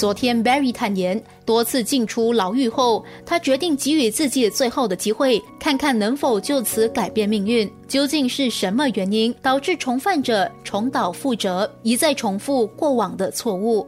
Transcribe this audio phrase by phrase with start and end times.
[0.00, 7.70] 昨天，Barry 坦言，多次进出牢狱后，他决定给予自己最后的机会，看看能否就此改变命运。
[7.86, 13.86] 究竟是什么原因导致重犯者重蹈覆辙，一再重复过往的错误？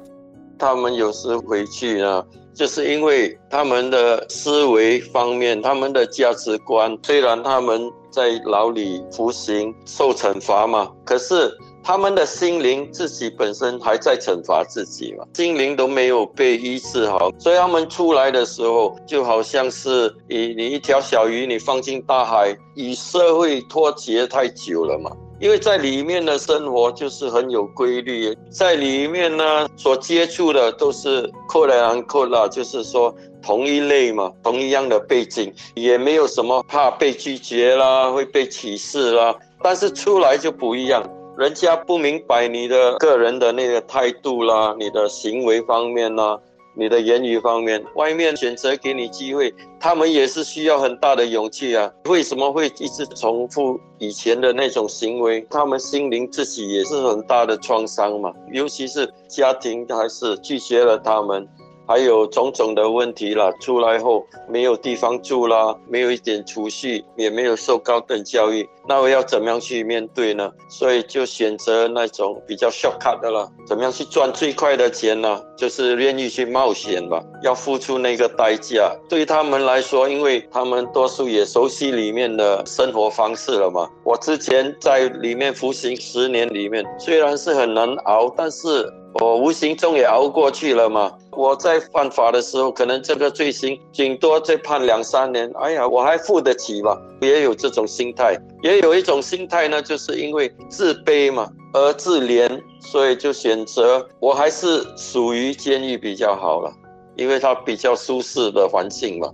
[0.59, 2.23] 他们有时回去呢，
[2.53, 11.51] 就是因为他们的思维方面、他们的价值观，虽然他们在牢里服刑受惩罚嘛，可是。
[11.85, 25.11] 他们的心灵自己本身还在惩罚自己嘛，心灵都没有被医治好，所以他们出来的时候就好像是你你一条小鱼，你放进大海，与社会脱节太久了嘛。
[25.41, 33.13] 因为在里面的生活就是很有规律，在里面呢所接触的都是克莱昂克拉，就是说
[33.43, 41.03] 同一类嘛，同一样的背景，也没有什么怕被拒绝啦，会被歧视啦，但是出来就不一样。
[41.39, 46.39] 人家不明白你的个人的那个态度啦，你的行为方面啦，
[46.77, 51.91] 你的言语方面，外面选择给你机会，他们也是需要很大的勇气啊。
[52.05, 55.41] 为什么会一直重复以前的那种行为？
[55.49, 61.49] 他们心灵自己也是很大的创伤嘛，尤其是家庭还是拒绝了他们。
[61.93, 70.51] 还有种种的问题了，出来后没有地方住啦，没有一点储蓄，也没有受高等教育，那我要怎么样去面对呢？
[70.71, 75.39] 所以就选择那种比较 shortcut 的了，怎么样去赚最快的钱呢？
[75.55, 78.91] 就是愿意去冒险吧，要付出那个代价。
[79.07, 83.87] 对他们来说，因为他们多数也熟悉里面的生活方式了嘛。
[84.03, 88.91] 我之前在里面服刑十年，里面虽然是很难熬，但是。
[89.21, 91.13] 我无形中也熬过去了嘛。
[91.35, 97.01] 我在犯法的时候，可能这个罪行顶多再判两三年，哎呀，我还付得起吧？
[97.21, 106.71] 也有这种心态，也有一种心态呢，就是因为自卑嘛，而自怜，所以就选择我还是属于监狱比较好了，
[107.17, 109.31] 因为它比较舒适的环境嘛。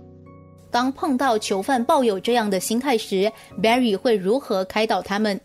[0.71, 3.29] 当碰到囚犯抱有这样的心态时
[3.61, 5.39] ，Barry 会如何开导他们？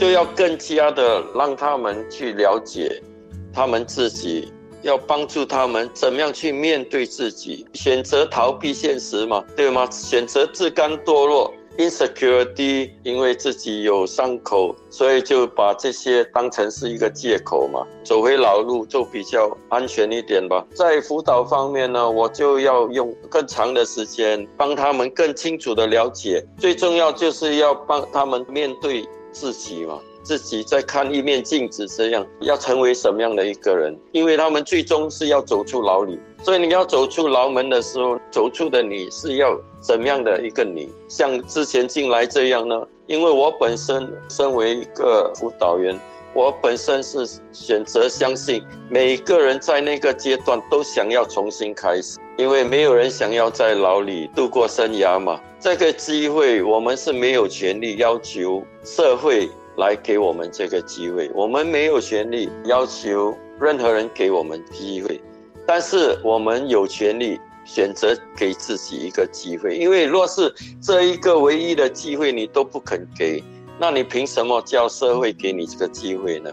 [0.00, 3.02] 就要更加的让他们去了解。
[3.50, 4.52] 他们自己
[4.82, 9.88] 要帮助他们怎么样去面对自己，选择逃避现实嘛，对吗？
[9.90, 20.64] 选择自甘堕落，insecurity，因为自己有伤口，所以就把这些当成是一个借口嘛，走回老路就比较安全一点吧。
[20.74, 29.98] 在辅导方面呢，我就要用更长的时间帮他们更清楚的了解，最重要就是要帮他们面对自己嘛。
[30.28, 33.98] 自己在看一面镜子，这样要成为什么样的一个人？
[34.12, 40.92] 因为他们最终是要走出牢里，所以你要走出牢门的时候，走出的你是要怎么样的一个你？
[41.08, 42.86] 像之前进来这样呢？
[43.06, 45.98] 因为我本身身为一个辅导员，
[46.34, 55.40] 我本身是选择相信每个人在那个阶段都想要重新开始，因为没有人想要在牢里度过生涯嘛。
[55.58, 59.48] 这个机会我们是没有权利要求社会。
[59.78, 65.20] 来给我们这个机会，我们没有权利要求任何人给我们机会，
[65.64, 69.76] 但是我们有权利选择给自己一个机会。
[69.76, 70.52] 因为若是
[70.82, 73.40] 这一个唯一的机会你都不肯给，
[73.78, 76.50] 那你凭什么叫社会给你这个机会呢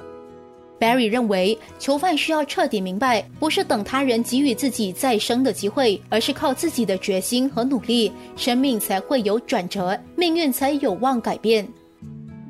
[0.80, 11.68] ？Barry 认为，囚犯需要彻底明白，不是等他人给予自己再生的机会，而是靠自己的决心和努力，生命才会有转折，命运才有望改变。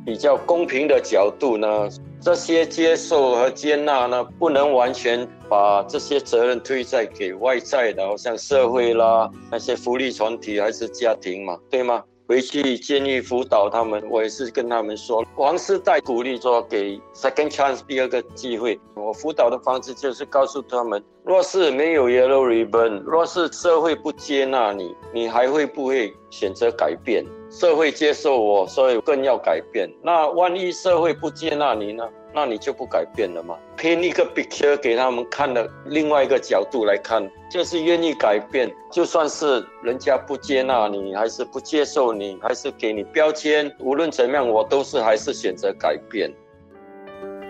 [0.06, 1.90] 比较公平的角度呢，
[2.22, 12.04] 这些接受和接纳呢，不能完全把这些责任推在给外在的，好像社会啦、那些福利团体还是家庭嘛，对吗？
[12.28, 18.80] 回去监狱辅导他们，我也是跟他们说，王世代鼓励说给 second chance 第二个机会。
[18.96, 27.24] 我辅导的方式就是告诉他们，若是没有 yellow ribbon，若是社会不接纳你，你还会不会选择改变？
[27.52, 29.88] 社会接受我，所以更要改变。
[30.02, 32.04] 那万一社会不接纳你呢？
[32.34, 33.56] 那你就不改变了吗？
[33.86, 37.22] 拼一个 picture 给他们看的另外一个角度来看，
[37.52, 38.68] 就是愿意改变。
[38.92, 46.34] 就算是人家不接纳你，还是不接受你，还是给你标签，无论怎样，我都是还是选择改变。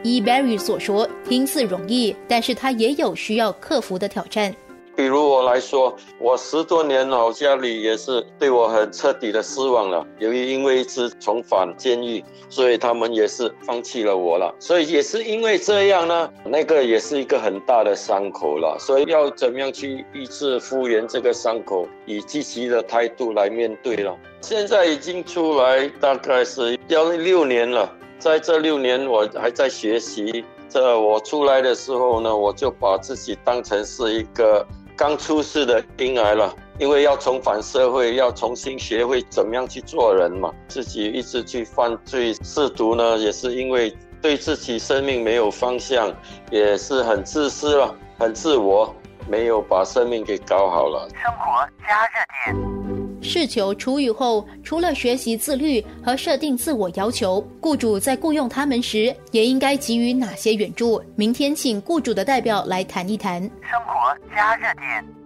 [0.04, 4.54] 依 Barry 所说，听似容易，但是他也有需要克服的挑战。
[4.96, 10.06] 比如我来说，我十多年了，家里也是对我很彻底的失望了。
[10.20, 14.56] 由于因为一次重返监狱，所以他们也是放弃了我了。
[14.58, 18.78] 所以也是因为这样呢，那个也是一个很大的伤口了。
[18.80, 24.18] 所以要怎么样去医治复原这个伤口，以积极的态度来面对了。
[24.40, 30.46] 现在已经出来大概是要六年了，在这六年我还在学习。
[30.68, 34.66] 这我出来的时候呢，我就把自己当成是一个
[34.98, 40.54] 刚出世的婴儿了，因为要重返社会，要重新学会怎么样去做人嘛。
[40.68, 46.14] 自己一直去犯罪试毒呢，也是因为对自己生命没有方向，
[46.50, 48.96] 也是很自私了，很自我，
[49.28, 51.10] 没有把生命给搞好了。
[51.22, 52.85] 生活加热点。
[53.26, 61.02] 事求出狱后，除了学习自律和设定自我要求，雇主在雇佣他们时也应该给予哪些援助？
[61.16, 63.42] 明天请雇主的代表来谈一谈。
[63.42, 65.25] 生活加热点。